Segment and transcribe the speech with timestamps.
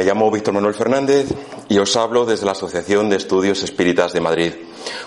[0.00, 1.28] Me llamo Víctor Manuel Fernández
[1.68, 4.54] y os hablo desde la Asociación de Estudios Espíritas de Madrid,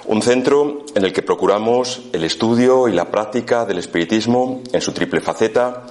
[0.06, 4.92] un centro en el que procuramos el estudio y la práctica del espiritismo en su
[4.92, 5.86] triple faceta,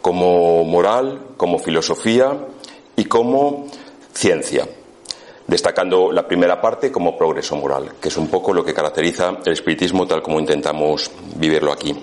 [0.00, 2.38] como moral, como filosofía
[2.96, 3.66] y como
[4.14, 4.66] ciencia,
[5.46, 9.52] destacando la primera parte como progreso moral, que es un poco lo que caracteriza el
[9.52, 11.94] espiritismo tal como intentamos vivirlo aquí.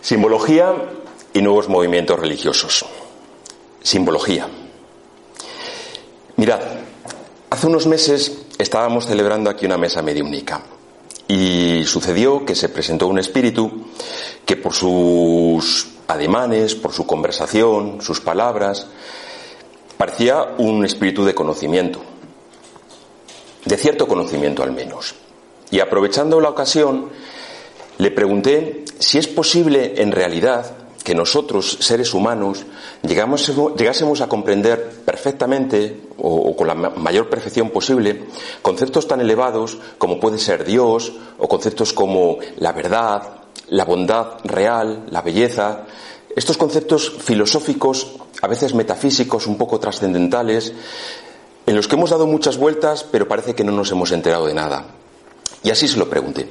[0.00, 0.72] Simbología
[1.32, 2.84] y nuevos movimientos religiosos.
[3.82, 4.48] Simbología.
[6.38, 6.60] Mirad,
[7.50, 10.62] hace unos meses estábamos celebrando aquí una mesa mediúnica
[11.26, 13.88] y sucedió que se presentó un espíritu
[14.46, 18.86] que por sus ademanes, por su conversación, sus palabras,
[19.96, 22.00] parecía un espíritu de conocimiento,
[23.64, 25.16] de cierto conocimiento al menos.
[25.72, 27.08] Y aprovechando la ocasión,
[27.98, 32.64] le pregunté si es posible en realidad que nosotros, seres humanos,
[33.02, 38.24] llegásemos a comprender perfectamente o, con la mayor perfección posible
[38.62, 43.22] conceptos tan elevados como puede ser Dios o conceptos como la verdad,
[43.68, 45.86] la bondad real, la belleza,
[46.34, 50.72] estos conceptos filosóficos, a veces metafísicos, un poco trascendentales,
[51.66, 54.54] en los que hemos dado muchas vueltas, pero parece que no nos hemos enterado de
[54.54, 54.86] nada.
[55.62, 56.48] Y así se lo pregunté.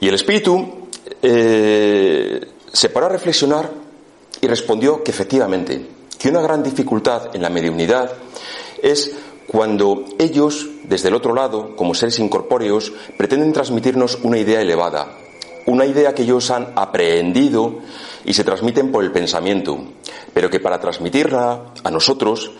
[0.00, 0.88] Y el espíritu
[1.22, 2.40] eh,
[2.72, 3.85] se paró a reflexionar
[4.40, 5.86] y respondió que efectivamente,
[6.18, 8.12] que una gran dificultad en la mediunidad
[8.82, 9.12] es
[9.46, 15.08] cuando ellos, desde el otro lado, como seres incorpóreos, pretenden transmitirnos una idea elevada,
[15.66, 17.78] una idea que ellos han aprehendido
[18.24, 19.78] y se transmiten por el pensamiento,
[20.34, 22.50] pero que para transmitirla a nosotros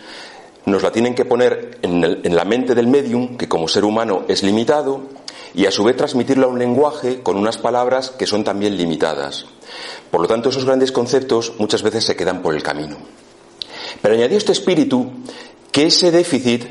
[0.64, 4.24] nos la tienen que poner en, en la mente del medium, que como ser humano
[4.28, 5.02] es limitado,
[5.54, 9.46] y a su vez transmitirla a un lenguaje con unas palabras que son también limitadas.
[10.10, 12.96] Por lo tanto, esos grandes conceptos muchas veces se quedan por el camino.
[14.00, 15.10] Pero añadió este espíritu
[15.72, 16.64] que ese déficit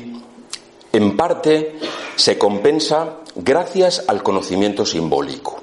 [0.92, 1.76] en parte
[2.16, 5.62] se compensa gracias al conocimiento simbólico.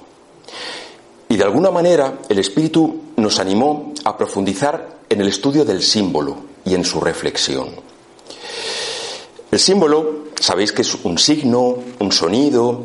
[1.28, 6.36] Y de alguna manera el espíritu nos animó a profundizar en el estudio del símbolo
[6.64, 7.70] y en su reflexión.
[9.50, 12.84] El símbolo, sabéis que es un signo, un sonido,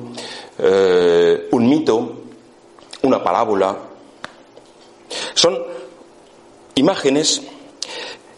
[0.58, 2.14] eh, un mito,
[3.04, 3.78] una parábola,
[5.34, 5.58] son
[6.76, 7.42] imágenes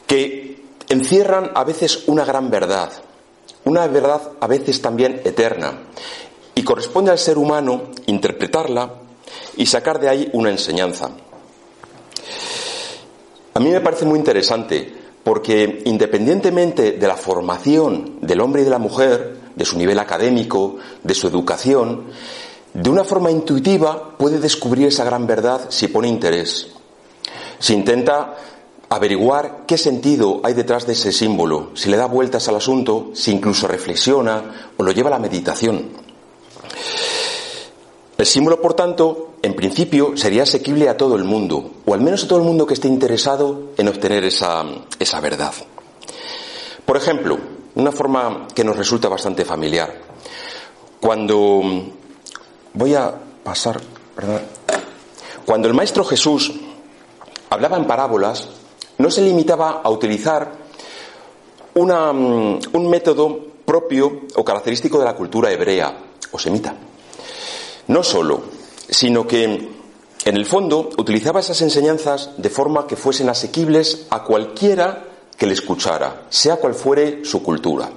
[0.07, 2.91] que encierran a veces una gran verdad,
[3.65, 5.83] una verdad a veces también eterna,
[6.55, 8.93] y corresponde al ser humano interpretarla
[9.55, 11.09] y sacar de ahí una enseñanza.
[13.53, 14.93] A mí me parece muy interesante
[15.23, 20.77] porque independientemente de la formación del hombre y de la mujer, de su nivel académico,
[21.03, 22.05] de su educación,
[22.73, 26.67] de una forma intuitiva puede descubrir esa gran verdad si pone interés.
[27.57, 28.35] Si intenta
[28.89, 33.31] averiguar qué sentido hay detrás de ese símbolo, si le da vueltas al asunto, si
[33.31, 35.89] incluso reflexiona o lo lleva a la meditación.
[38.17, 42.23] El símbolo, por tanto, en principio sería asequible a todo el mundo, o al menos
[42.23, 44.65] a todo el mundo que esté interesado en obtener esa,
[44.99, 45.53] esa verdad.
[46.85, 47.37] Por ejemplo,
[47.75, 50.01] una forma que nos resulta bastante familiar.
[50.99, 51.61] Cuando
[52.73, 53.13] voy a
[53.43, 53.79] pasar.
[55.45, 56.53] Cuando el Maestro Jesús
[57.49, 58.49] hablaba en parábolas,
[58.97, 60.51] no se limitaba a utilizar
[61.75, 65.97] una, un método propio o característico de la cultura hebrea
[66.31, 66.75] o semita.
[67.87, 68.41] No solo,
[68.89, 69.43] sino que
[70.25, 75.05] en el fondo utilizaba esas enseñanzas de forma que fuesen asequibles a cualquiera
[75.37, 77.89] que le escuchara, sea cual fuere su cultura.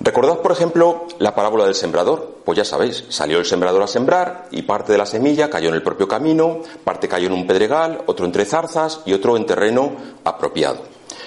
[0.00, 2.38] Recordad, por ejemplo, la parábola del sembrador.
[2.44, 5.74] Pues ya sabéis, salió el sembrador a sembrar y parte de la semilla cayó en
[5.74, 9.92] el propio camino, parte cayó en un pedregal, otro entre zarzas y otro en terreno
[10.24, 10.82] apropiado.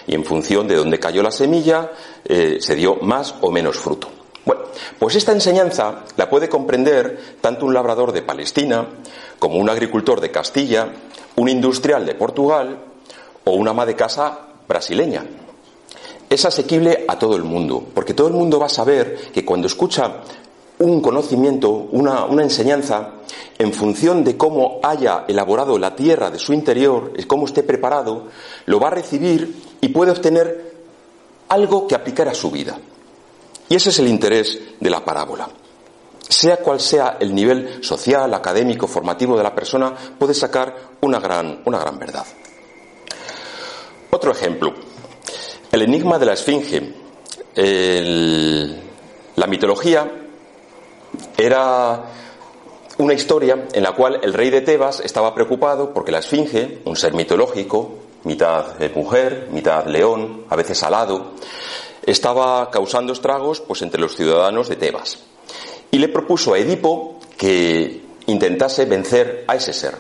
[0.08, 1.92] Y en función de dónde cayó la semilla,
[2.24, 4.08] eh, se dio más o menos fruto.
[4.46, 4.64] Bueno,
[4.98, 8.88] pues esta enseñanza la puede comprender tanto un labrador de Palestina
[9.38, 10.88] como un agricultor de Castilla,
[11.36, 12.80] un industrial de Portugal
[13.44, 15.26] o una ama de casa brasileña.
[16.32, 19.68] Es asequible a todo el mundo, porque todo el mundo va a saber que cuando
[19.68, 20.22] escucha
[20.80, 23.16] un conocimiento, una, enseñanza,
[23.58, 28.28] en función de cómo haya elaborado la tierra de su interior, cómo esté preparado,
[28.66, 30.74] lo va a recibir y puede obtener
[31.50, 32.80] algo que aplicar a su vida.
[33.68, 35.50] Y ese es el interés de la parábola.
[36.30, 41.62] Sea cual sea el nivel social, académico, formativo de la persona, puede sacar una gran,
[41.66, 42.26] una gran verdad.
[44.12, 44.74] Otro ejemplo,
[45.72, 46.94] el enigma de la Esfinge.
[49.36, 50.12] la mitología
[51.38, 52.04] era
[52.98, 56.96] una historia en la cual el rey de Tebas estaba preocupado porque la Esfinge, un
[56.96, 57.96] ser mitológico,
[58.26, 61.32] mitad mujer, mitad león, a veces alado,
[62.06, 65.20] estaba causando estragos pues entre los ciudadanos de Tebas.
[65.90, 69.96] Y le propuso a Edipo que intentase vencer a ese ser.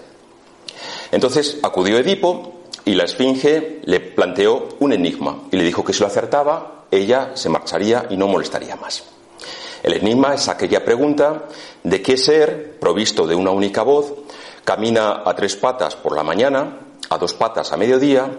[1.11, 5.99] Entonces acudió Edipo y la Esfinge le planteó un enigma y le dijo que si
[5.99, 9.03] lo acertaba, ella se marcharía y no molestaría más.
[9.83, 11.43] El enigma es aquella pregunta
[11.83, 14.13] de qué ser, provisto de una única voz,
[14.63, 16.77] camina a tres patas por la mañana,
[17.09, 18.29] a dos patas a mediodía,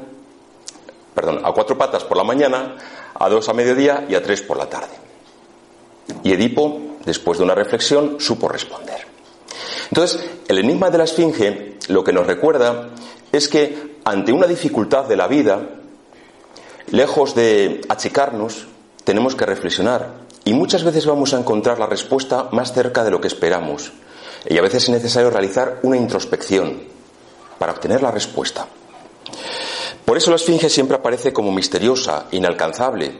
[1.14, 2.76] perdón, a cuatro patas por la mañana,
[3.14, 4.94] a dos a mediodía y a tres por la tarde.
[6.22, 9.06] Y Edipo, después de una reflexión, supo responder.
[9.88, 12.90] Entonces, el enigma de la Esfinge lo que nos recuerda
[13.32, 15.60] es que ante una dificultad de la vida,
[16.88, 18.66] lejos de achicarnos,
[19.04, 23.20] tenemos que reflexionar y muchas veces vamos a encontrar la respuesta más cerca de lo
[23.20, 23.92] que esperamos.
[24.48, 26.82] Y a veces es necesario realizar una introspección
[27.58, 28.66] para obtener la respuesta.
[30.04, 33.16] Por eso la Esfinge siempre aparece como misteriosa, inalcanzable.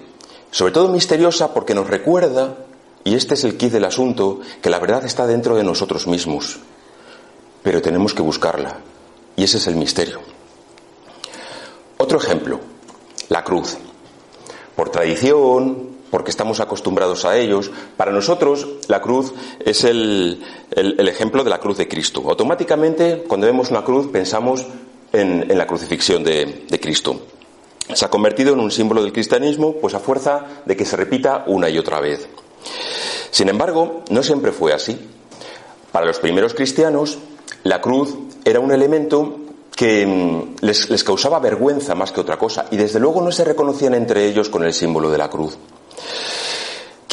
[0.50, 2.56] Sobre todo misteriosa porque nos recuerda,
[3.04, 6.58] y este es el kit del asunto, que la verdad está dentro de nosotros mismos.
[7.62, 8.78] Pero tenemos que buscarla.
[9.36, 10.20] Y ese es el misterio.
[12.02, 12.58] Otro ejemplo,
[13.28, 13.76] la cruz.
[14.74, 17.70] Por tradición, porque estamos acostumbrados a ellos.
[17.96, 19.32] Para nosotros, la cruz
[19.64, 20.42] es el,
[20.74, 22.24] ejemplo de la cruz de Cristo.
[22.26, 24.66] Automáticamente, cuando vemos una cruz, pensamos
[25.12, 27.20] en, la crucifixión de, de Cristo.
[27.94, 31.44] Se ha convertido en un símbolo del cristianismo, pues a fuerza de que se repita
[31.46, 32.28] una y otra vez.
[33.30, 34.98] Sin embargo, no siempre fue así.
[35.92, 37.18] Para los primeros cristianos,
[37.62, 39.41] la cruz era un elemento
[39.76, 43.44] que mm, les, les, causaba vergüenza más que otra cosa y desde luego no se
[43.44, 45.56] reconocían entre ellos con el símbolo de la cruz.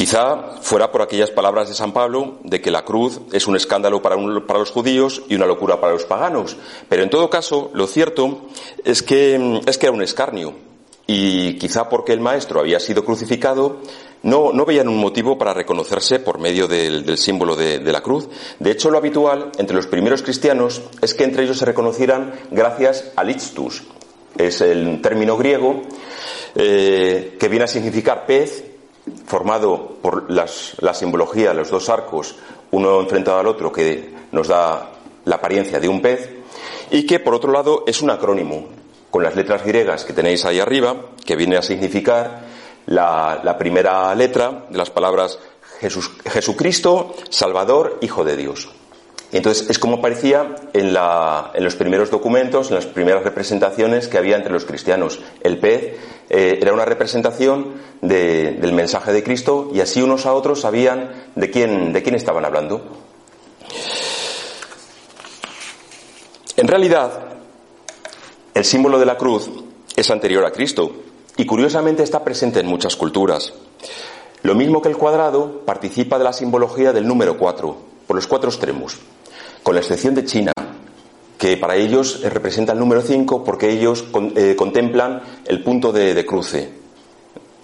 [0.00, 4.00] Quizá fuera por aquellas palabras de San Pablo de que la cruz es un escándalo
[4.00, 6.56] para, los judíos y una locura para los paganos.
[6.88, 8.46] Pero en todo caso, lo cierto
[8.82, 10.54] es que, es que era un escarnio.
[11.06, 13.76] Y quizá porque el maestro había sido crucificado,
[14.22, 18.28] no, veían un motivo para reconocerse por medio del, símbolo de, la cruz.
[18.58, 23.12] De hecho, lo habitual entre los primeros cristianos es que entre ellos se reconocieran gracias
[23.16, 23.84] al ictus.
[24.36, 25.82] Es el término griego
[26.54, 28.64] eh, que viene a significar pez
[29.26, 32.36] formado por la simbología, los dos arcos,
[32.70, 34.92] uno enfrentado al otro, que nos da
[35.24, 36.28] la apariencia de un pez,
[36.90, 38.68] y que por otro lado es un acrónimo,
[39.10, 42.49] con las letras griegas que tenéis ahí arriba, que viene a significar
[42.90, 45.38] la, primera letra de las palabras
[45.80, 48.68] Jesucristo, Salvador, Hijo de Dios.
[49.32, 54.52] Entonces es como aparecía en, los primeros documentos, en las primeras representaciones que había entre
[54.52, 55.20] los cristianos.
[55.40, 55.98] El pez
[56.28, 61.48] eh, era una representación del mensaje de Cristo y así unos a otros sabían de
[61.48, 62.82] quién, de quién estaban hablando.
[66.56, 67.36] En realidad,
[68.52, 69.48] el símbolo de la cruz
[69.94, 70.92] es anterior a Cristo
[71.40, 73.54] y curiosamente está presente en muchas culturas.
[74.42, 78.50] Lo mismo que el cuadrado participa de la simbología del número 4, por los cuatro
[78.50, 78.98] extremos
[79.62, 80.52] con la excepción de China,
[81.38, 84.04] que para ellos representa el número 5 porque ellos
[84.36, 86.72] eh, contemplan el punto de, cruce.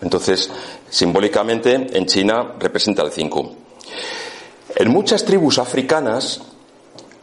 [0.01, 0.51] Entonces,
[0.89, 3.53] simbólicamente, en China representa el 5.
[4.77, 6.41] En muchas tribus africanas,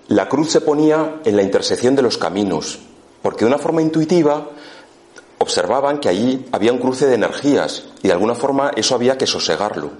[0.07, 2.77] la cruz se ponía en la intersección de los caminos,
[3.23, 4.49] porque de una forma intuitiva
[5.43, 9.27] observaban que allí había un cruce de energías y de alguna forma eso había que
[9.27, 9.91] sosegarlo.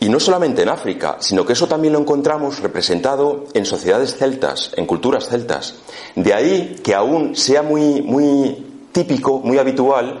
[0.00, 4.70] Y no solamente en África, sino que eso también lo encontramos representado en sociedades celtas,
[4.76, 5.74] en culturas celtas.
[6.14, 10.20] De ahí que aún sea muy, muy típico, muy habitual,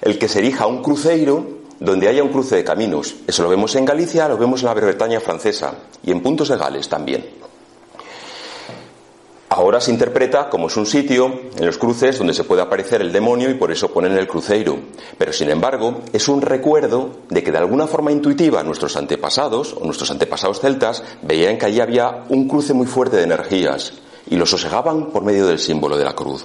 [0.00, 3.16] el que se erija un cruceiro donde haya un cruce de caminos.
[3.26, 6.56] Eso lo vemos en Galicia, lo vemos en la Bretaña francesa y en puntos de
[6.56, 7.24] Gales también.
[9.50, 13.12] Ahora se interpreta como es un sitio en los cruces donde se puede aparecer el
[13.12, 14.78] demonio y por eso ponen el cruceiro.
[15.16, 19.84] Pero sin embargo, es un recuerdo de que de alguna forma intuitiva nuestros antepasados o
[19.84, 23.94] nuestros antepasados celtas veían que allí había un cruce muy fuerte de energías
[24.28, 26.44] y lo sosegaban por medio del símbolo de la cruz.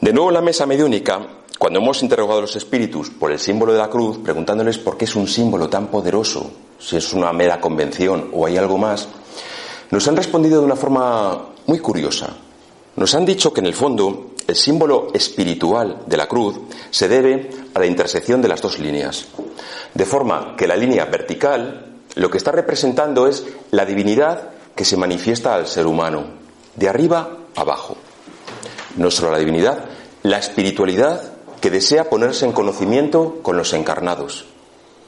[0.00, 1.20] De nuevo en la mesa mediúnica,
[1.62, 5.04] Cuando hemos interrogado a los espíritus por el símbolo de la cruz, preguntándoles por qué
[5.04, 9.06] es un símbolo tan poderoso, si es una mera convención o hay algo más,
[9.92, 12.34] nos han respondido de una forma muy curiosa.
[12.96, 16.58] Nos han dicho que en el fondo el símbolo espiritual de la cruz
[16.90, 19.26] se debe a la intersección de las dos líneas,
[19.92, 24.96] de forma que la línea vertical lo que está representando es la divinidad que se
[24.96, 26.24] manifiesta al ser humano,
[26.74, 27.96] de arriba abajo.
[28.96, 29.84] No la divinidad,
[30.22, 34.46] la espiritualidad que desea ponerse en conocimiento con los encarnados.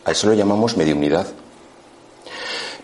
[0.04, 1.26] A eso lo llamamos mediunidad.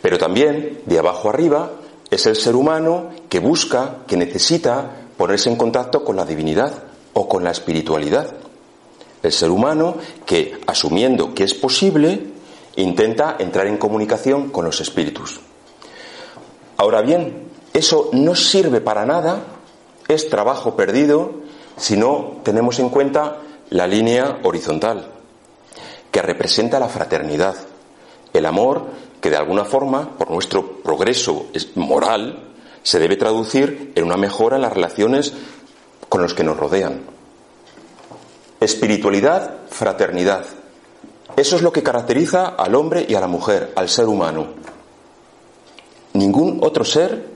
[0.01, 1.71] Pero también, de abajo arriba,
[2.11, 7.29] es el ser humano que busca, que necesita ponerse en contacto con la divinidad o
[7.29, 8.35] con la espiritualidad.
[9.23, 12.27] El ser humano que, asumiendo que es posible,
[12.77, 15.41] intenta entrar en comunicación con los espíritus.
[16.79, 19.45] Ahora bien, eso no sirve para nada,
[20.09, 21.33] es trabajo perdido
[21.77, 23.39] si no tenemos en cuenta
[23.69, 25.07] la línea horizontal,
[26.11, 27.55] que representa la fraternidad,
[28.33, 28.87] el amor
[29.21, 32.51] que de alguna forma, por nuestro progreso moral,
[32.83, 35.33] se debe traducir en una mejora en las relaciones
[36.09, 37.03] con los que nos rodean.
[38.61, 40.45] Espiritualidad, fraternidad.
[41.37, 44.49] Eso es lo que caracteriza al hombre y a la mujer, al ser humano.
[46.13, 47.29] Ningún otro ser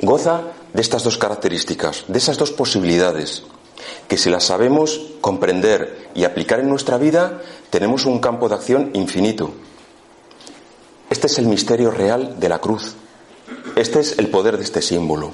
[0.00, 3.44] goza de estas dos características, de esas dos posibilidades,
[4.06, 8.90] que si las sabemos comprender y aplicar en nuestra vida, tenemos un campo de acción
[8.94, 9.50] infinito.
[11.10, 12.94] Este es el misterio real de la cruz.
[13.76, 15.30] Este es el poder de este símbolo.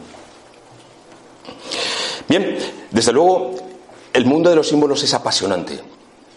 [2.29, 2.57] Bien,
[2.91, 3.55] desde luego,
[4.13, 5.81] el mundo de los símbolos es apasionante.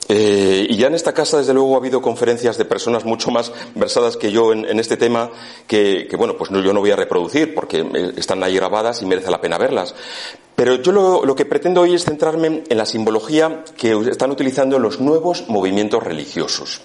[0.10, 3.52] Eh, y ya en esta casa, desde luego, ha habido conferencias de personas mucho más
[3.76, 5.30] versadas que yo en, este tema,
[5.68, 9.30] que, bueno, pues yo no voy a reproducir porque eh, están ahí grabadas y merece
[9.30, 9.94] la pena verlas.
[10.56, 14.80] Pero yo lo, lo que pretendo hoy es centrarme en la simbología que están utilizando
[14.80, 16.82] los nuevos movimientos religiosos.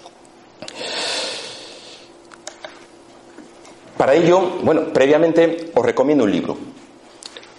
[4.03, 6.57] Para ello, bueno, previamente os recomiendo un libro,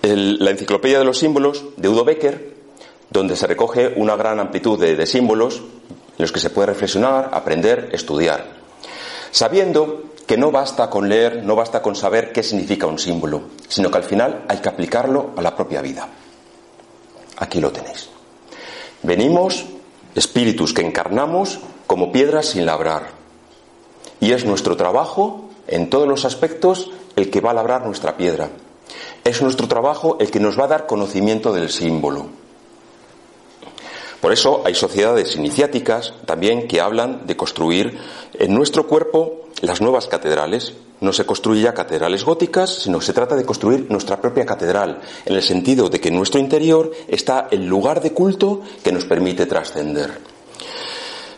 [0.02, 2.54] la Enciclopedia de los Símbolos de Udo Becker,
[3.08, 7.88] donde se recoge una gran amplitud de, símbolos en los que se puede reflexionar, aprender,
[7.92, 8.44] estudiar,
[9.30, 13.90] sabiendo que no basta con leer, no basta con saber qué significa un símbolo, sino
[13.90, 16.06] que al final hay que aplicarlo a la propia vida.
[17.38, 18.10] Aquí lo tenéis.
[19.02, 19.64] Venimos,
[20.14, 23.12] espíritus que encarnamos como piedras sin labrar.
[24.20, 28.50] Y es nuestro trabajo en todos los aspectos el que va a labrar nuestra piedra.
[29.24, 32.26] Es nuestro trabajo el que nos va a dar conocimiento del símbolo.
[34.20, 37.98] Por eso hay sociedades iniciáticas también que hablan de construir
[38.38, 40.72] en nuestro cuerpo las nuevas catedrales.
[41.00, 45.34] No se construye ya catedrales góticas, sino se trata de construir nuestra propia catedral, en
[45.34, 49.44] el sentido de que en nuestro interior está el lugar de culto que nos permite
[49.44, 50.18] trascender.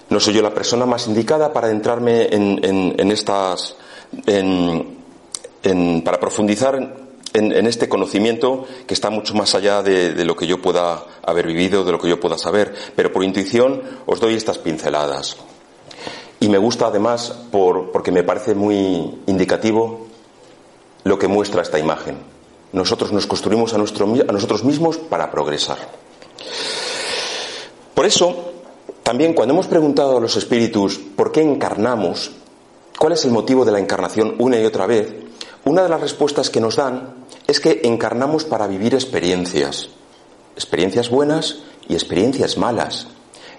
[0.09, 3.77] No soy yo la persona más indicada para entrarme en estas
[6.05, 11.05] para profundizar en, este conocimiento que está mucho más allá de, lo que yo pueda
[11.23, 15.37] haber vivido, de lo que yo pueda saber, pero por intuición os doy estas pinceladas.
[16.41, 20.07] Y me gusta además porque me parece muy indicativo
[21.05, 22.19] lo que muestra esta imagen.
[22.73, 25.79] Nosotros nos construimos a, a nosotros mismos para progresar.
[27.95, 28.53] Por eso,
[29.03, 32.33] también cuando hemos preguntado a los espíritus por qué encarnamos,
[32.99, 35.15] ¿Cuál es el motivo de la encarnación una y otra vez?
[35.65, 39.91] Una de las respuestas que nos dan es que encarnamos para vivir experiencias,
[40.55, 43.09] experiencias buenas y experiencias malas.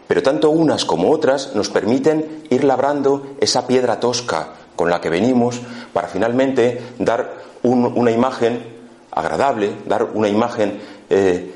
[0.07, 5.09] Pero tanto unas como otras nos permiten ir labrando esa piedra tosca con la que
[5.09, 5.61] venimos
[5.93, 8.63] para finalmente dar una imagen
[9.11, 10.79] agradable, dar una imagen
[11.09, 11.53] eh,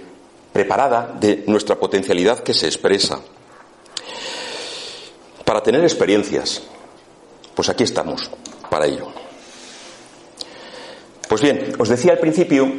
[0.54, 3.22] preparada de nuestra potencialidad que se expresa.
[5.46, 6.64] Para tener experiencias,
[7.56, 8.30] pues aquí estamos,
[8.70, 9.08] para ello.
[11.28, 12.70] Pues bien, os decía al principio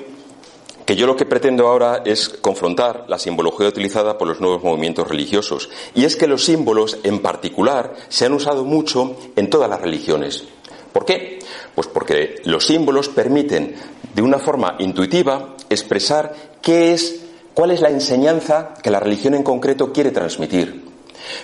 [0.84, 5.08] que yo lo que pretendo ahora es confrontar la simbología utilizada por los nuevos movimientos
[5.08, 5.70] religiosos.
[5.94, 10.44] Y es que los símbolos, en particular, se han usado mucho en todas las religiones.
[10.92, 11.38] ¿Por qué?
[11.74, 13.74] Pues porque los símbolos permiten,
[14.14, 17.22] de una forma intuitiva, expresar qué es,
[17.54, 20.91] cuál es la enseñanza que la religión en concreto quiere transmitir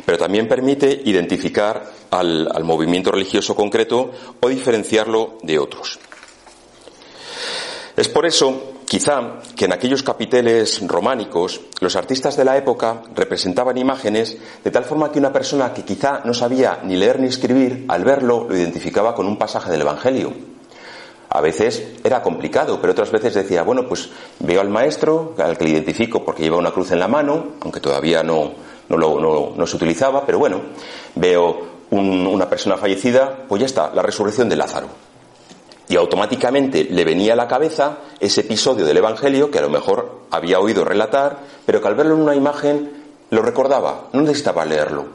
[0.04, 5.99] pero también permite identificar al, movimiento religioso concreto o diferenciarlo de otros.
[7.97, 13.76] Es por eso, quizá, que en aquellos capiteles románicos los artistas de la época representaban
[13.76, 17.87] imágenes de tal forma que una persona que quizá no sabía ni leer ni escribir,
[17.88, 20.32] al verlo lo identificaba con un pasaje del Evangelio.
[21.30, 24.08] A veces era complicado, pero otras veces decía, bueno, pues
[24.38, 27.80] veo al maestro, al que le identifico porque lleva una cruz en la mano, aunque
[27.80, 28.52] todavía no,
[28.97, 30.61] no, se utilizaba, pero bueno,
[31.14, 34.88] veo una persona fallecida, pues ya está, la resurrección de Lázaro.
[35.88, 40.21] Y automáticamente le venía a la cabeza ese episodio del Evangelio que a lo mejor
[40.30, 42.92] había oído relatar, pero que al verlo en una imagen
[43.30, 45.07] lo recordaba, no necesitaba leerlo.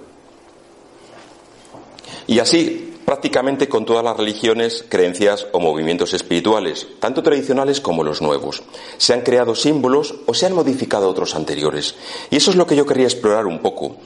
[2.25, 8.21] Y así, prácticamente con todas las religiones, creencias o movimientos espirituales, tanto tradicionales como los
[8.21, 8.63] nuevos.
[8.97, 11.95] Se han creado símbolos o se han modificado otros anteriores.
[12.29, 13.97] Y eso es lo que yo quería explorar un poco.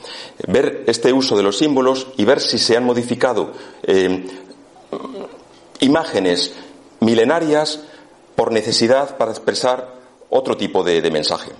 [0.47, 3.51] Ver este uso de los símbolos y ver si se han modificado
[3.83, 4.25] eh,
[5.79, 6.53] imágenes
[6.99, 7.81] milenarias
[8.35, 9.95] por necesidad para expresar
[10.29, 11.51] otro tipo de mensaje.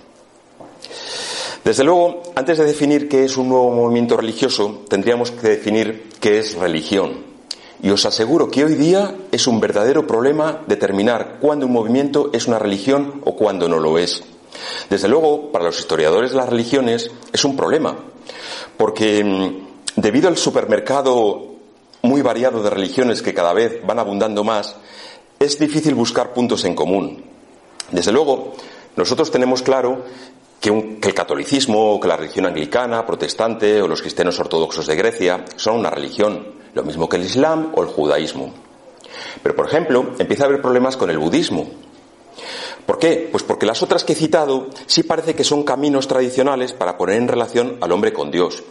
[1.68, 6.38] Desde luego, antes de definir qué es un nuevo movimiento religioso, tendríamos que definir qué
[6.38, 7.27] es religión.
[7.82, 12.46] Y os aseguro que hoy día es un verdadero problema determinar cuándo un movimiento es
[12.46, 14.24] una religión o cuándo no lo es.
[14.90, 17.96] Desde luego, para los historiadores de las religiones es un problema,
[18.76, 21.46] porque mm, debido al supermercado
[22.02, 24.76] muy variado de religiones que cada vez van abundando más,
[25.38, 27.22] es difícil buscar puntos en común.
[27.92, 28.54] Desde luego,
[28.96, 30.04] nosotros tenemos claro
[30.60, 35.76] que, el catolicismo, que la religión anglicana, protestante o los cristianos ortodoxos de Grecia son
[35.76, 38.52] una religión, lo mismo que el Islam o el judaísmo.
[39.42, 41.68] Pero, por ejemplo, empieza a haber problemas con el budismo.
[42.86, 43.28] ¿Por qué?
[43.30, 47.16] Pues porque las otras que he citado sí parece que son caminos tradicionales para poner
[47.16, 48.62] en relación al hombre con Dios.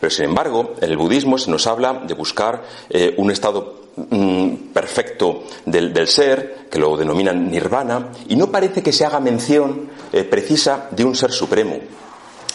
[0.00, 3.87] Pero, sin embargo, en el budismo se nos habla de buscar eh, un estado
[4.72, 10.24] perfecto del, ser, que lo denominan nirvana, y no parece que se haga mención eh,
[10.24, 11.78] precisa de un ser supremo.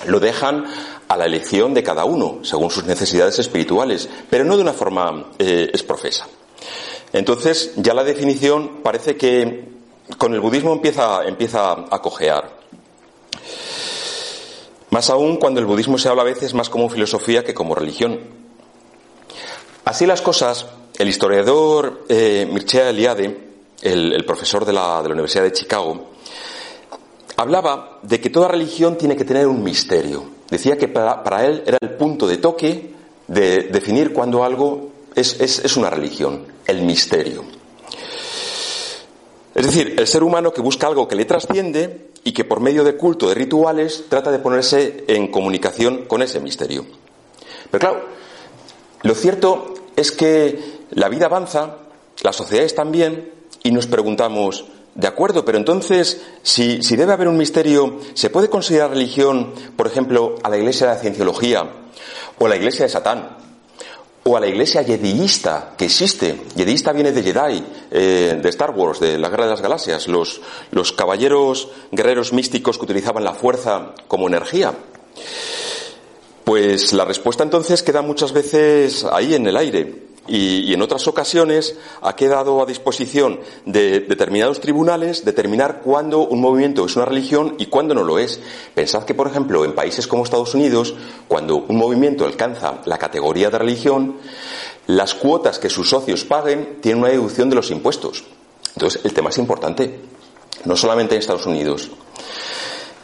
[0.05, 0.65] Lo dejan
[1.07, 5.31] a la elección de cada uno, según sus necesidades espirituales, pero no de una forma
[5.39, 6.27] eh, exprofesa.
[7.13, 9.69] Entonces, ya la definición parece que
[10.17, 12.63] con el budismo empieza, empieza a cojear.
[14.89, 18.19] Más aún cuando el budismo se habla a veces más como filosofía que como religión.
[19.85, 20.67] Así las cosas,
[21.03, 23.38] el historiador eh, Mircea Eliade,
[23.82, 26.12] el, profesor de la, de la Universidad de Chicago,
[27.36, 30.23] hablaba de que toda religión tiene que tener un misterio.
[30.49, 32.93] Decía que para, él era el punto de toque
[33.27, 37.43] de definir cuando algo es, una religión, el misterio.
[39.54, 42.86] Es decir, el ser humano que busca algo que le trasciende y que por medio
[42.86, 46.86] de culto, de rituales, trata de ponerse en comunicación con ese misterio.
[47.69, 48.06] Pero claro,
[49.01, 51.77] lo cierto es que la vida avanza,
[52.21, 53.32] las sociedades también,
[53.63, 58.91] y nos preguntamos, de acuerdo, pero entonces, si, debe haber un misterio, ¿se puede considerar
[58.91, 61.67] religión, por ejemplo, a la iglesia de la cienciología
[62.38, 63.38] o a la iglesia de Satán?
[64.25, 66.43] O a la iglesia jediista que existe.
[66.56, 70.41] Jediista viene de Jedi, eh, de Star Wars, de la Guerra de las Galaxias, los,
[70.71, 74.73] los caballeros guerreros místicos que utilizaban la fuerza como energía.
[76.45, 81.75] Pues la respuesta entonces queda muchas veces ahí en el aire y, en otras ocasiones
[82.01, 87.65] ha quedado a disposición de determinados tribunales determinar cuándo un movimiento es una religión y
[87.65, 88.39] cuándo no lo es.
[88.73, 90.95] Pensad que, por ejemplo, en países como Estados Unidos,
[91.27, 94.17] cuando un movimiento alcanza la categoría de religión,
[94.88, 98.23] las cuotas que sus socios paguen tienen una deducción de los impuestos.
[98.75, 99.99] Entonces, el tema es importante,
[100.65, 101.91] no solamente en Estados Unidos.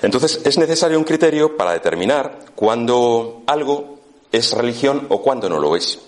[0.02, 4.00] Entonces, es necesario un criterio para determinar cuándo algo
[4.32, 6.00] es religión o cuándo no lo es.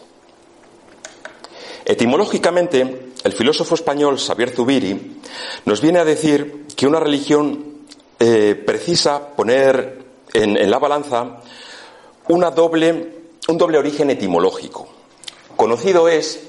[1.85, 5.17] Etimológicamente, el filósofo español Xavier Zubiri
[5.65, 7.85] nos viene a decir que una religión
[8.19, 11.41] eh, precisa poner en, la balanza
[12.27, 13.15] una doble,
[13.47, 14.87] un doble origen etimológico.
[15.55, 16.41] Conocido es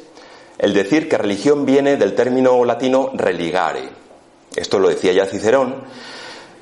[0.59, 3.89] el decir que religión viene del término latino religare.
[4.55, 5.83] Esto lo decía ya Cicerón,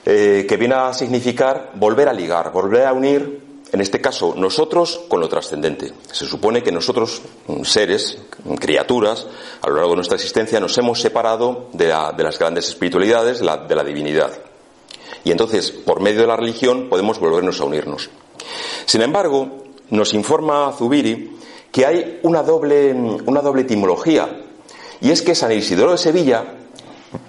[0.06, 3.39] eh, que viene a significar volver a ligar, volver a unir
[3.72, 5.92] en este caso, nosotros con lo trascendente.
[6.10, 9.26] Se supone que nosotros, mm, seres, mm, criaturas,
[9.62, 13.84] a lo largo de nuestra existencia nos hemos separado de, las grandes espiritualidades, de la,
[13.84, 14.32] divinidad.
[15.24, 18.10] Y entonces, por medio de la religión, podemos volvernos a unirnos.
[18.86, 21.36] Sin embargo, nos informa Zubiri
[21.70, 24.46] que hay una doble, mm, una doble etimología,
[25.00, 26.56] y es que San Isidoro de Sevilla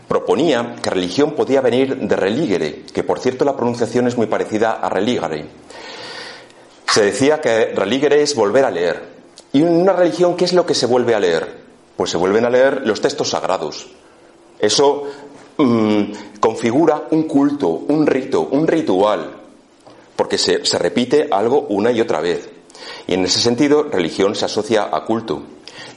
[0.07, 4.73] proponía que religión podía venir de religere, que por cierto la pronunciación es muy parecida
[4.73, 5.60] a religare.
[6.93, 9.01] Se decía que religere es volver a leer.
[9.53, 11.61] ¿Y en una religión qué es lo que se vuelve a leer?
[11.95, 13.87] Pues se vuelven a leer los textos sagrados.
[14.59, 15.03] Eso
[15.55, 16.03] mm,
[16.41, 19.31] configura un culto, un rito, un ritual,
[20.17, 22.49] porque se, repite algo una y otra vez.
[23.07, 25.43] Y en ese sentido, religión se asocia a culto.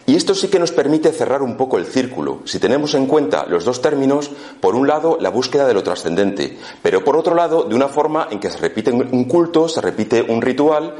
[0.06, 3.46] Y esto sí que nos permite cerrar un poco el círculo, si tenemos en cuenta
[3.46, 7.64] los dos términos, por un lado la búsqueda de lo trascendente, pero por otro lado
[7.64, 10.96] de una forma en que se repite un culto, se repite un ritual,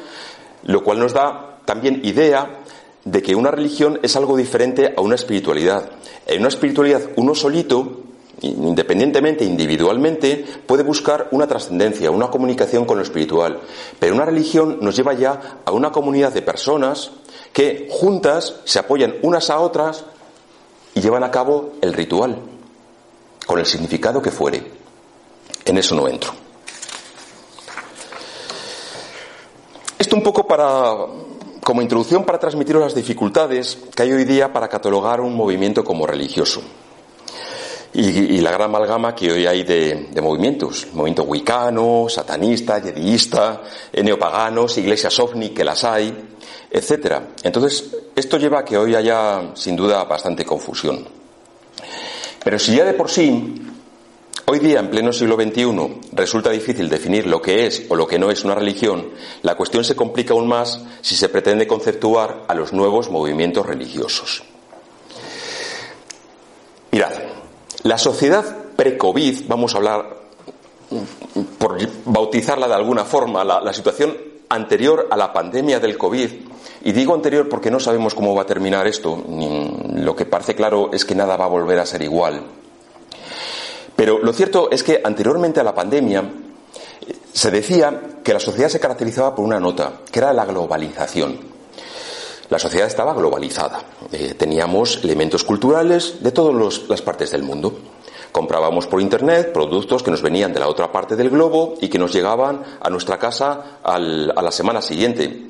[0.65, 2.61] lo cual nos da también idea
[3.05, 5.91] de que una religión es algo diferente a una espiritualidad.
[6.27, 8.01] En una espiritualidad uno solito,
[8.41, 13.61] independientemente, individualmente, puede buscar una trascendencia, una comunicación con lo espiritual.
[13.99, 17.13] Pero una religión nos lleva ya a una comunidad de personas
[17.55, 20.05] que juntas se apoyan unas a otras
[20.93, 22.37] y llevan a cabo el ritual,
[23.47, 24.73] con el significado que fuere.
[25.65, 26.33] En eso no entro.
[29.99, 30.95] Esto un poco para
[31.63, 36.07] como introducción para transmitiros las dificultades que hay hoy día para catalogar un movimiento como
[36.07, 36.61] religioso.
[37.97, 43.63] Y, la gran amalgama que hoy hay de, movimientos, movimiento wicano, satanista, yediista,
[44.03, 46.13] neopaganos, iglesias ovni, que las hay,
[46.71, 47.29] etcétera.
[47.45, 51.07] Entonces, esto lleva a que hoy haya, sin duda, bastante confusión.
[52.43, 53.63] Pero si ya de por sí
[54.47, 58.19] Hoy día, en pleno siglo XXI, resulta difícil definir lo que es o lo que
[58.19, 59.09] no es una religión,
[59.41, 64.45] la cuestión se complica aún más si se pretende conceptuar a los nuevos movimientos religiosos.
[66.91, 67.13] Mirad,
[67.85, 68.45] la sociedad
[68.77, 70.17] pre-COVID, vamos a hablar
[71.59, 74.17] por bautizarla de alguna forma, la, la situación
[74.49, 76.31] anterior a la pandemia del COVID,
[76.85, 79.23] y digo anterior porque no sabemos cómo va a terminar esto,
[79.95, 82.43] lo que parece claro es que nada va a volver a ser igual.
[83.97, 86.25] Pero lo cierto es que anteriormente a la pandemia
[87.33, 91.54] se decía que la sociedad se caracterizaba por una nota, que era la globalización.
[92.55, 93.83] La sociedad estaba globalizada.
[94.13, 97.77] Eh, teníamos elementos culturales de todas las partes del mundo.
[98.31, 101.99] Comprábamos por Internet productos que nos venían de la otra parte del globo y que
[101.99, 105.47] nos llegaban a nuestra casa a la semana siguiente.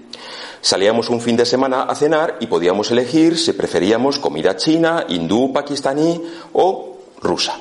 [0.62, 5.52] Salíamos un fin de semana a cenar y podíamos elegir si preferíamos comida china, hindú,
[5.52, 6.22] pakistaní
[6.54, 7.60] o rusa.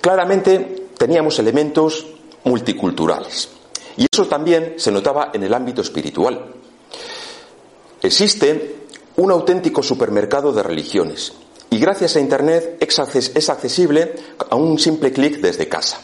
[0.00, 2.06] Claramente teníamos elementos
[2.44, 3.50] multiculturales.
[3.98, 6.63] Y eso también se notaba en el ámbito espiritual.
[8.04, 8.76] Existe
[9.16, 11.32] un auténtico supermercado de religiones
[11.70, 14.12] y gracias a Internet es accesible
[14.50, 15.98] a un simple clic desde casa.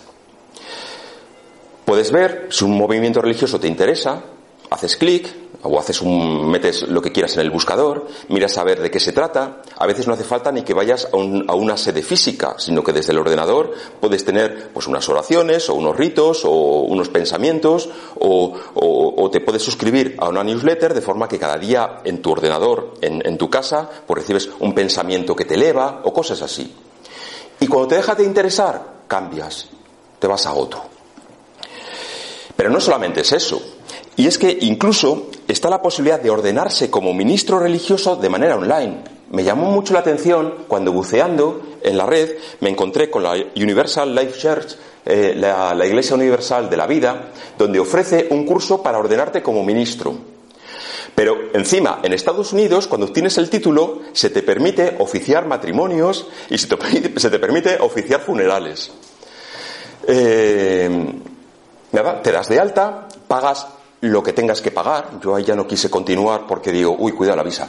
[1.85, 4.23] Puedes ver si un movimiento religioso te interesa,
[4.71, 5.29] haces clic,
[5.62, 9.01] o haces un, metes lo que quieras en el buscador, miras a ver de qué
[9.01, 9.62] se trata.
[9.77, 13.12] A veces no hace falta ni que vayas a, una sede física, sino que desde
[13.12, 18.59] el ordenador puedes tener pues unas oraciones o unos ritos o unos pensamientos o,
[19.31, 23.25] te puedes suscribir a una newsletter de forma que cada día en tu ordenador, en,
[23.25, 26.75] en tu casa, pues recibes un pensamiento que te eleva o cosas así.
[27.61, 29.68] Y cuando te deja de interesar, cambias,
[30.18, 30.83] te vas a otro.
[32.57, 33.80] Pero no solamente es eso.
[34.21, 38.99] Y es que incluso está la posibilidad de ordenarse como ministro religioso de manera online.
[39.31, 44.15] Me llamó mucho la atención cuando buceando en la red me encontré con la Universal
[44.15, 49.43] Life Church, eh, la, Iglesia Universal de la Vida, donde ofrece un curso para ordenarte
[49.43, 50.15] como ministro.
[51.15, 56.59] Pero encima, en Estados Unidos, cuando obtienes el título, se te permite oficiar matrimonios y
[56.59, 58.91] se te, permite oficiar funerales.
[60.07, 61.07] Eh,
[62.23, 65.21] te das de alta, pagas lo que tengas que pagar.
[65.23, 67.69] Yo ahí ya no quise continuar porque digo, uy, cuidado la visa.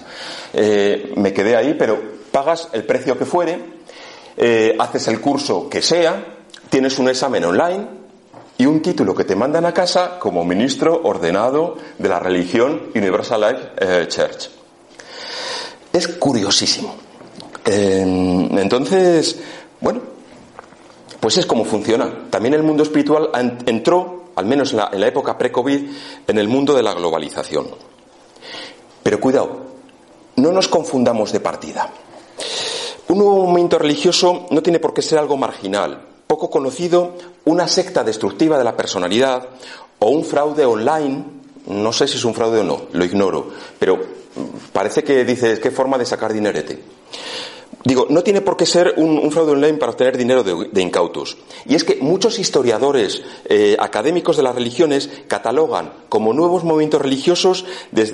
[0.53, 1.99] Eh, me quedé ahí, pero
[2.31, 3.59] pagas el precio que fuere,
[4.37, 6.23] eh, haces el curso que sea,
[6.69, 7.87] tienes un examen online
[8.57, 13.41] y un título que te mandan a casa como ministro ordenado de la religión Universal
[13.41, 14.49] Life eh, Church.
[15.91, 16.95] Es curiosísimo.
[17.65, 19.37] entonces,
[19.81, 20.01] bueno,
[21.19, 22.29] pues es como funciona.
[22.29, 23.29] También el mundo espiritual
[23.65, 25.89] entró al menos en la, época pre-COVID,
[26.27, 27.67] en el mundo de la globalización.
[29.03, 29.61] Pero cuidado,
[30.35, 31.91] no nos confundamos de partida.
[33.07, 37.15] Un nuevo movimiento religioso no tiene por qué ser algo marginal, poco conocido,
[37.45, 39.49] una secta destructiva de la personalidad
[39.99, 41.25] o un fraude online.
[41.67, 43.99] No sé si es un fraude o no, lo ignoro, pero
[44.71, 46.81] parece que dices qué forma de sacar dinerete.
[47.83, 51.37] Digo, no tiene por qué ser un, fraude online para obtener dinero de, incautos.
[51.65, 57.65] Y es que muchos historiadores eh, académicos de las religiones catalogan como nuevos movimientos religiosos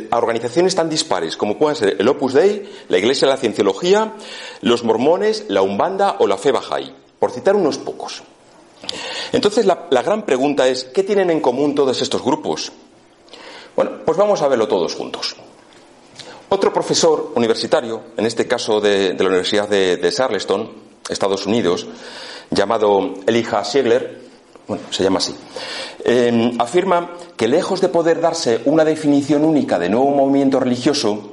[0.09, 4.13] a organizaciones tan dispares como pueden ser el Opus Dei, la Iglesia de la Cienciología,
[4.61, 8.23] los mormones, la Umbanda o la Fe Bahá'í, por citar unos pocos.
[9.33, 12.71] Entonces, la, la gran pregunta es, ¿qué tienen en común todos estos grupos?
[13.75, 15.35] Bueno, pues vamos a verlo todos juntos.
[16.49, 20.71] Otro profesor universitario, en este caso de, la Universidad de, Charleston,
[21.09, 21.87] Estados Unidos,
[22.49, 24.21] llamado Elijah Siegler,
[24.65, 25.35] bueno, se llama así,
[26.05, 31.31] eh, afirma que lejos de poder darse una definición única de nuevo movimiento religioso,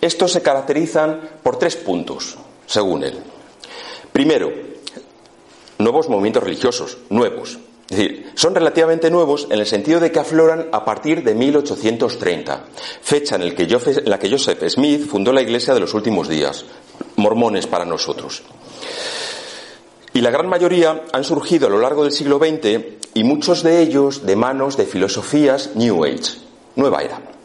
[0.00, 3.18] Estos se caracterizan por tres puntos, según él.
[4.12, 4.52] Primero,
[5.78, 7.58] nuevos movimientos religiosos, nuevos.
[7.90, 12.64] Es decir, son relativamente nuevos en el sentido de que afloran a partir de 1830,
[13.00, 13.48] fecha en,
[14.04, 16.66] la que Joseph Smith fundó la Iglesia de los Últimos Días,
[17.16, 18.42] mormones para nosotros.
[20.12, 23.80] Y la gran mayoría han surgido a lo largo del siglo XX y muchos de
[23.80, 26.38] ellos de manos de filosofías New Age,
[26.76, 27.37] nueva era.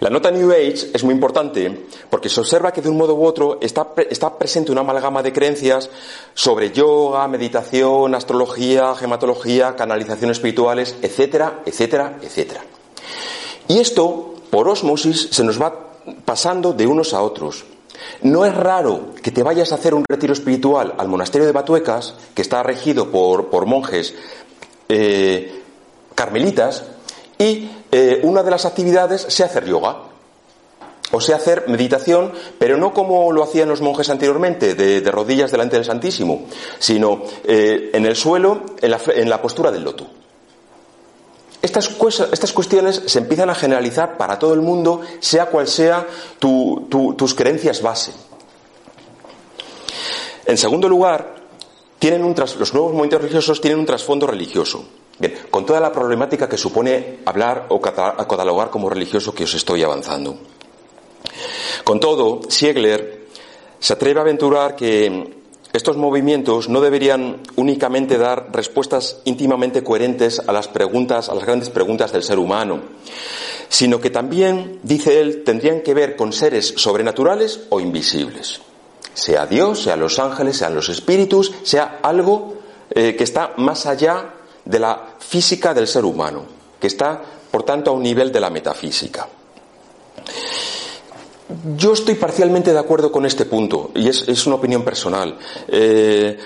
[0.00, 3.24] La nota New Age es muy importante porque se observa que de un modo u
[3.24, 5.88] otro está, está, presente una amalgama de creencias
[6.34, 12.62] sobre yoga, meditación, astrología, gematología, canalizaciones espirituales, etcétera, etcétera, etcétera.
[13.68, 15.72] Y esto, por osmosis, se nos va
[16.24, 17.64] pasando de unos a otros.
[18.22, 22.14] No es raro que te vayas a hacer un retiro espiritual al monasterio de Batuecas,
[22.34, 24.14] que está regido por, monjes
[24.88, 25.62] eh,
[26.14, 26.84] carmelitas,
[27.38, 29.96] y eh, una de las actividades sea hacer yoga.
[31.12, 35.76] O sea, hacer meditación, pero no como lo hacían los monjes anteriormente, de, rodillas delante
[35.76, 36.44] del Santísimo,
[36.78, 40.06] sino eh, en el suelo, en la, postura del loto.
[41.62, 41.88] Estas,
[42.52, 46.06] cuestiones se empiezan a generalizar para todo el mundo, sea cual sea
[46.38, 48.12] tus creencias base.
[50.44, 51.34] En segundo lugar,
[51.98, 54.84] tienen los nuevos movimientos religiosos tienen un trasfondo religioso.
[55.18, 59.82] Bien, con toda la problemática que supone hablar o catalogar como religioso que os estoy
[59.82, 60.36] avanzando.
[61.84, 63.26] Con todo, Siegler
[63.78, 65.36] se atreve a aventurar que
[65.72, 71.70] estos movimientos no deberían únicamente dar respuestas íntimamente coherentes a las preguntas, a las grandes
[71.70, 72.80] preguntas del ser humano,
[73.68, 78.60] sino que también, dice él, tendrían que ver con seres sobrenaturales o invisibles.
[79.12, 82.54] Sea Dios, sea los ángeles, sean los espíritus, sea algo
[82.90, 84.35] eh, que está más allá
[84.66, 86.42] de la física del ser humano,
[86.78, 89.26] que está, por tanto, a un nivel de la metafísica.
[91.76, 96.36] Yo estoy parcialmente de acuerdo con este punto, y es, una opinión personal, eh,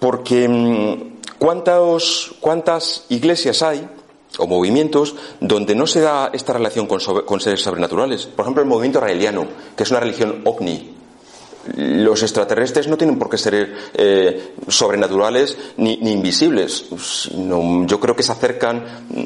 [0.00, 3.86] porque mm, ¿cuántas iglesias hay
[4.38, 8.24] o movimientos donde no se da esta relación con, con seres sobrenaturales?
[8.24, 10.93] Por ejemplo, el movimiento raeliano, que es una religión ovni,
[11.76, 16.86] los extraterrestres no tienen por qué ser eh, sobrenaturales ni, invisibles.
[16.90, 18.84] yo creo que se acercan,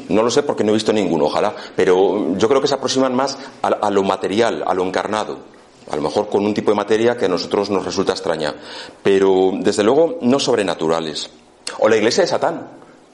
[0.09, 3.15] no lo sé porque no he visto ninguno, ojalá, pero yo creo que se aproximan
[3.15, 5.59] más a, lo material, a lo encarnado.
[5.91, 8.53] A lo mejor con un tipo de materia que a nosotros nos resulta extraña,
[9.01, 11.31] pero desde luego no sobrenaturales.
[11.79, 12.67] O la iglesia de Satán,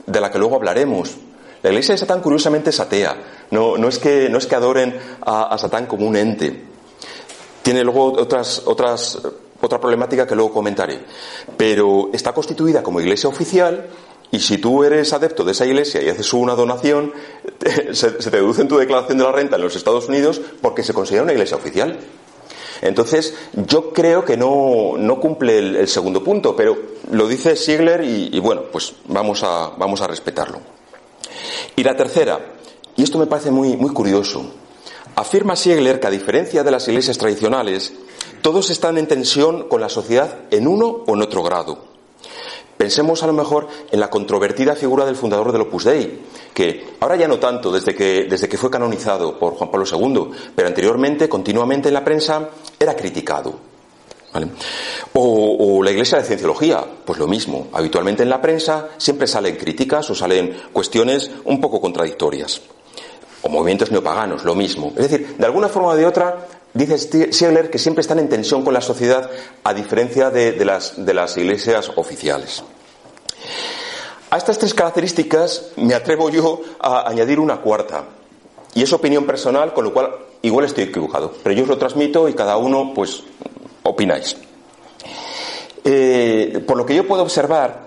[0.05, 1.15] de la que luego hablaremos.
[1.63, 3.15] La iglesia de Satán curiosamente es atea.
[3.51, 6.74] No, es, que, no es que adoren a Satán como un ente
[7.65, 9.17] tiene luego otras, otras,
[9.59, 10.99] otra problemática que luego comentaré.
[11.57, 13.87] Pero está constituida como iglesia oficial
[14.29, 17.11] y si tú eres adepto de esa iglesia y haces una donación,
[17.91, 20.93] se, te deduce en tu declaración de la renta en los Estados Unidos porque se
[20.93, 21.97] considera una iglesia oficial.
[22.83, 26.77] Entonces, yo creo que no, cumple el, segundo punto, pero
[27.09, 30.59] lo dice Siegler y, bueno, pues vamos a, vamos a respetarlo.
[31.75, 32.39] Y la tercera,
[32.95, 34.45] y esto me parece muy, muy curioso,
[35.15, 37.93] Afirma Siegler que a diferencia de las iglesias tradicionales,
[38.41, 41.79] todos están en tensión con la sociedad en uno o en otro grado.
[42.75, 46.19] Pensemos a lo mejor en la controvertida figura del fundador del Opus Dei,
[46.53, 50.31] que ahora ya no tanto desde que, desde que fue canonizado por Juan Pablo II,
[50.53, 53.55] pero anteriormente, continuamente en la prensa, era criticado.
[55.13, 57.69] O, o, la Iglesia de Cienciología, pues lo mismo.
[57.71, 62.61] Habitualmente en la prensa siempre salen críticas o salen cuestiones un poco contradictorias
[63.45, 64.91] o movimientos neopaganos, lo mismo.
[64.97, 66.97] Es decir, de alguna forma o de otra, dice
[67.31, 69.29] Siegler que siempre están en tensión con la sociedad,
[69.63, 72.63] a diferencia de, las, iglesias oficiales.
[74.31, 78.05] A estas tres características me atrevo yo a añadir una cuarta,
[78.73, 80.09] y es opinión personal, con lo cual
[80.41, 83.21] igual estoy equivocado, pero yo os lo transmito y cada uno, pues,
[83.83, 84.37] opináis.
[85.83, 87.85] Eh, por lo que yo puedo observar,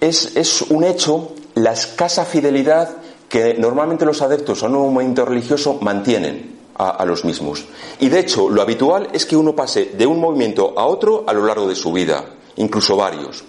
[0.00, 2.96] es un hecho la escasa fidelidad
[3.28, 7.64] que normalmente los adeptos a un movimiento religioso mantienen a, los mismos.
[7.98, 11.32] Y de hecho, lo habitual es que uno pase de un movimiento a otro a
[11.32, 12.24] lo largo de su vida,
[12.56, 13.44] incluso varios.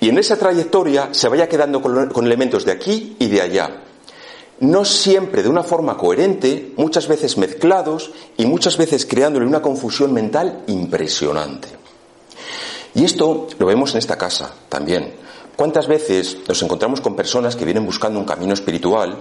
[0.00, 3.82] Y en esa trayectoria se vaya quedando con, elementos de aquí y de allá.
[4.60, 10.12] No siempre de una forma coherente, muchas veces mezclados y muchas veces creándole una confusión
[10.12, 11.68] mental impresionante.
[12.94, 15.23] Y esto lo vemos en esta casa también.
[15.56, 19.16] ¿Cuántas veces nos encontramos con personas que vienen buscando un camino espiritual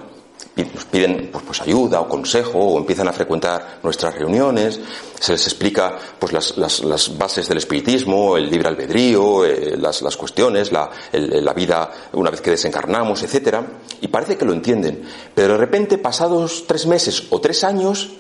[0.56, 4.80] nos piden pues, pues, ayuda o consejo o empiezan a frecuentar nuestras reuniones,
[5.20, 10.72] se les explica pues las, bases del espiritismo, el libre albedrío, eh, las, las, cuestiones,
[10.72, 13.66] la, la, vida una vez que desencarnamos, etcétera,
[14.02, 18.12] y parece que lo entienden, pero de repente pasados tres meses o tres años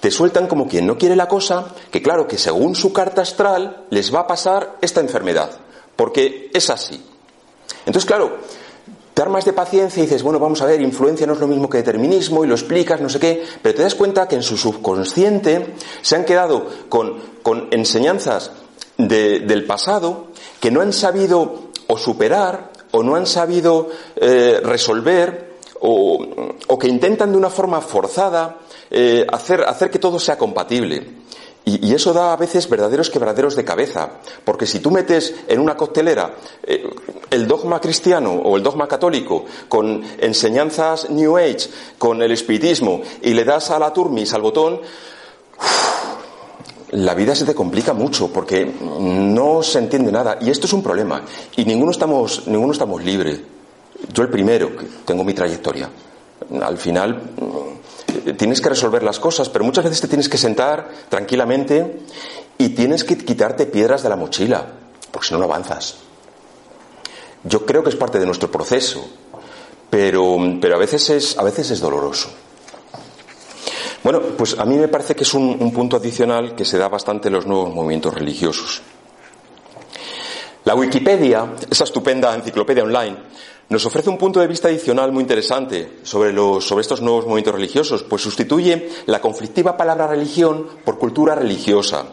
[0.00, 3.86] te sueltan como quien no quiere la cosa, que claro, que según su carta astral
[3.90, 5.50] les va a pasar esta enfermedad,
[5.94, 7.02] porque es así.
[7.84, 8.38] Entonces, claro,
[9.16, 11.70] te armas de paciencia y dices, bueno, vamos a ver, influencia no es lo mismo
[11.70, 14.58] que determinismo y lo explicas, no sé qué, pero te das cuenta que en su
[14.58, 17.22] subconsciente se han quedado con,
[17.70, 18.50] enseñanzas
[18.98, 20.26] del pasado
[20.60, 27.32] que no han sabido o superar o no han sabido eh, resolver o, que intentan
[27.32, 28.58] de una forma forzada
[28.90, 31.25] eh, hacer, hacer que todo sea compatible.
[31.68, 34.08] Y, eso da a veces verdaderos quebraderos de cabeza,
[34.44, 36.88] porque si tú metes en una coctelera eh,
[37.28, 43.34] el dogma cristiano o el dogma católico con enseñanzas New Age, con el espiritismo, y
[43.34, 44.80] le das a la turmis al botón,
[46.92, 50.38] la vida se te complica mucho porque no se entiende nada.
[50.40, 51.24] Y esto es un problema.
[51.56, 53.40] Y ninguno estamos, ninguno estamos libres.
[54.14, 55.90] Yo el primero, que tengo mi trayectoria.
[56.62, 57.32] Al final
[58.36, 62.00] tienes que resolver las cosas, pero muchas veces te tienes que sentar tranquilamente
[62.58, 64.66] y tienes que quitarte piedras de la mochila,
[65.10, 65.96] porque si no, no avanzas.
[67.44, 69.06] Yo creo que es parte de nuestro proceso,
[69.90, 72.28] pero, pero a, veces es, a veces es doloroso.
[74.02, 76.88] Bueno, pues a mí me parece que es un, un punto adicional que se da
[76.88, 78.82] bastante en los nuevos movimientos religiosos.
[80.64, 83.16] La Wikipedia, esa estupenda enciclopedia online,
[83.68, 88.02] nos ofrece un punto de vista adicional muy interesante sobre, sobre estos nuevos movimientos religiosos,
[88.04, 92.06] pues sustituye la conflictiva palabra religión por cultura religiosa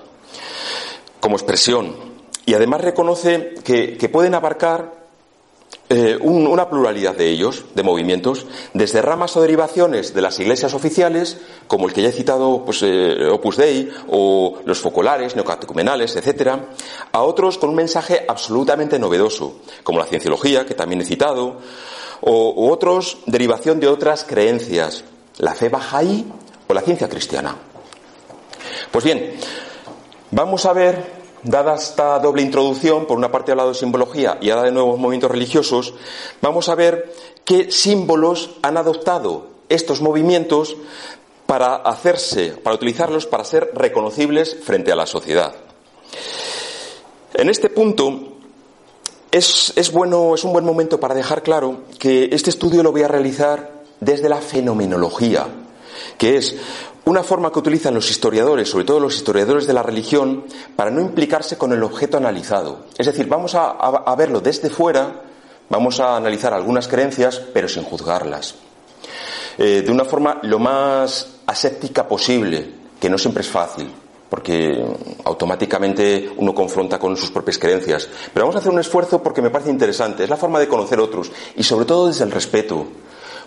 [1.19, 1.95] como expresión.
[2.45, 5.02] Y además reconoce que, que pueden abarcar
[5.89, 11.37] eh, una pluralidad de ellos, de movimientos, desde ramas o derivaciones de las iglesias oficiales,
[11.67, 16.69] como el que ya he citado, pues, eh, Opus Dei, o los focolares, neocatecumenales, etcétera,
[17.11, 21.57] a otros con un mensaje absolutamente novedoso, como la cienciología, que también he citado,
[22.21, 25.03] o otros derivación de otras creencias,
[25.39, 26.25] la fe bahá'í
[26.67, 27.55] o la ciencia cristiana.
[28.91, 29.33] Pues bien,
[30.31, 34.63] vamos a ver Dada esta doble introducción, por una parte hablado de simbología y ahora
[34.63, 35.93] de nuevos movimientos religiosos,
[36.41, 40.77] vamos a ver qué símbolos han adoptado estos movimientos
[41.45, 45.53] para hacerse, para utilizarlos para ser reconocibles frente a la sociedad.
[47.33, 48.37] En este punto
[49.29, 53.03] es, es, bueno, es un buen momento para dejar claro que este estudio lo voy
[53.03, 55.47] a realizar desde la fenomenología,
[56.17, 56.55] que es
[57.05, 61.01] una forma que utilizan los historiadores, sobre todo los historiadores de la religión, para no
[61.01, 62.85] implicarse con el objeto analizado.
[62.97, 65.21] Es decir, vamos a, verlo desde fuera,
[65.69, 68.55] vamos a analizar algunas creencias, pero sin juzgarlas.
[69.57, 73.91] Eh, de una forma lo más aséptica posible, que no siempre es fácil,
[74.29, 74.83] porque
[75.25, 78.07] automáticamente uno confronta con sus propias creencias.
[78.33, 80.99] Pero vamos a hacer un esfuerzo porque me parece interesante, es la forma de conocer
[80.99, 82.87] otros y sobre todo desde el respeto,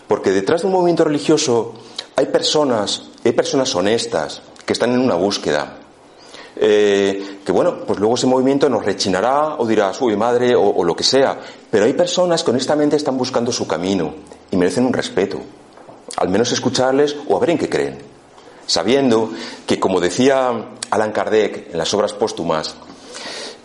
[0.09, 1.75] porque detrás de un movimiento religioso
[2.15, 5.79] hay personas, hay personas honestas que están en una búsqueda.
[6.59, 10.97] Eh, que bueno, pues luego ese movimiento nos rechinará o dirá, uy madre, o, lo
[10.97, 11.39] que sea.
[11.71, 14.15] Pero hay personas que honestamente están buscando su camino
[14.51, 15.39] y merecen un respeto.
[16.17, 17.99] Al menos escucharles o a ver en qué creen.
[18.67, 19.31] Sabiendo
[19.67, 22.75] que, como decía Alan Kardec en las obras póstumas,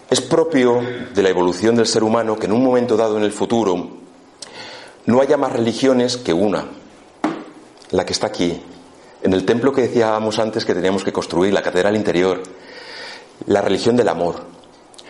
[0.09, 0.81] es propio
[1.13, 4.00] de la evolución del ser humano que en un momento dado en el futuro
[5.05, 6.65] no haya más religiones que una,
[7.91, 8.61] la que está aquí,
[9.23, 12.41] en el templo que decíamos antes que teníamos que construir, la catedral interior,
[13.45, 14.35] la religión del amor,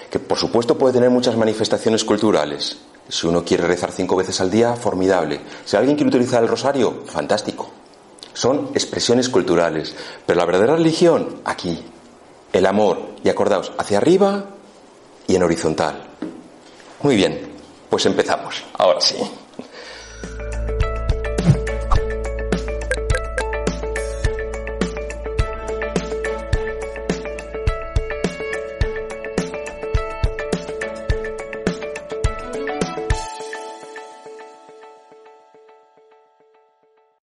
[0.09, 2.77] que por supuesto puede tener muchas manifestaciones culturales.
[3.07, 5.41] Si uno quiere rezar cinco veces al día, formidable.
[5.65, 7.69] Si alguien quiere utilizar el rosario, fantástico.
[8.33, 9.95] Son expresiones culturales.
[10.25, 11.83] Pero la verdadera religión, aquí.
[12.53, 13.11] El amor.
[13.23, 14.45] Y acordaos, hacia arriba
[15.27, 16.03] y en horizontal.
[17.01, 17.51] Muy bien,
[17.89, 18.63] pues empezamos.
[18.77, 19.15] Ahora sí.